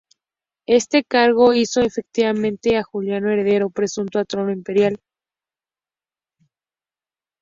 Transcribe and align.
Este 0.65 1.03
cargo 1.03 1.53
hizo 1.53 1.81
efectivamente 1.81 2.75
a 2.75 2.81
Juliano 2.81 3.29
heredero 3.29 3.69
presunto 3.69 4.17
al 4.17 4.25
trono 4.25 4.49
imperial. 4.51 4.99